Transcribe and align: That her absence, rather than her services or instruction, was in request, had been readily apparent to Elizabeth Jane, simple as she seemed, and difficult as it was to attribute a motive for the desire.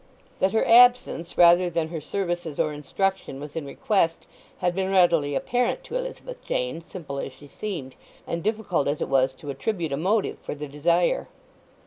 That 0.39 0.53
her 0.53 0.65
absence, 0.67 1.37
rather 1.37 1.69
than 1.69 1.89
her 1.89 2.01
services 2.01 2.57
or 2.59 2.73
instruction, 2.73 3.39
was 3.39 3.55
in 3.55 3.67
request, 3.67 4.25
had 4.57 4.73
been 4.73 4.89
readily 4.91 5.35
apparent 5.35 5.83
to 5.83 5.95
Elizabeth 5.95 6.43
Jane, 6.43 6.83
simple 6.83 7.19
as 7.19 7.33
she 7.33 7.47
seemed, 7.47 7.93
and 8.25 8.41
difficult 8.41 8.87
as 8.87 8.99
it 8.99 9.09
was 9.09 9.35
to 9.35 9.51
attribute 9.51 9.93
a 9.93 9.97
motive 9.97 10.39
for 10.39 10.55
the 10.55 10.67
desire. 10.67 11.27